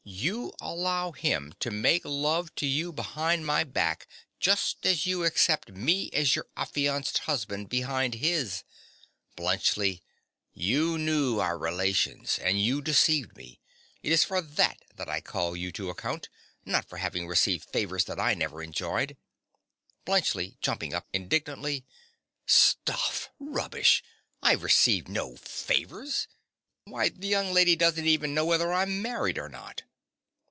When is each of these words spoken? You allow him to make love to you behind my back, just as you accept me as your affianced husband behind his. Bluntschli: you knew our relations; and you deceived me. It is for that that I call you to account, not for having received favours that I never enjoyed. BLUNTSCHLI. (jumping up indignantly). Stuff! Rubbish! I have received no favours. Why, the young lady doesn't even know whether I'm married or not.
You 0.03 0.51
allow 0.59 1.11
him 1.11 1.53
to 1.59 1.69
make 1.71 2.01
love 2.05 2.53
to 2.55 2.65
you 2.65 2.91
behind 2.91 3.45
my 3.45 3.63
back, 3.63 4.07
just 4.39 4.83
as 4.85 5.05
you 5.05 5.23
accept 5.23 5.69
me 5.71 6.09
as 6.11 6.35
your 6.35 6.47
affianced 6.57 7.19
husband 7.19 7.69
behind 7.69 8.15
his. 8.15 8.63
Bluntschli: 9.37 10.01
you 10.53 10.97
knew 10.97 11.39
our 11.39 11.57
relations; 11.57 12.39
and 12.39 12.59
you 12.59 12.81
deceived 12.81 13.37
me. 13.37 13.61
It 14.01 14.11
is 14.11 14.23
for 14.23 14.41
that 14.41 14.81
that 14.95 15.07
I 15.07 15.21
call 15.21 15.55
you 15.55 15.71
to 15.73 15.89
account, 15.91 16.29
not 16.65 16.89
for 16.89 16.97
having 16.97 17.27
received 17.27 17.69
favours 17.69 18.05
that 18.05 18.19
I 18.19 18.33
never 18.33 18.61
enjoyed. 18.63 19.17
BLUNTSCHLI. 20.05 20.59
(jumping 20.61 20.93
up 20.95 21.07
indignantly). 21.13 21.85
Stuff! 22.47 23.29
Rubbish! 23.39 24.03
I 24.41 24.51
have 24.51 24.63
received 24.63 25.07
no 25.07 25.35
favours. 25.37 26.27
Why, 26.85 27.09
the 27.09 27.27
young 27.27 27.53
lady 27.53 27.75
doesn't 27.75 28.07
even 28.07 28.33
know 28.33 28.45
whether 28.45 28.73
I'm 28.73 29.01
married 29.03 29.37
or 29.37 29.47
not. 29.47 29.83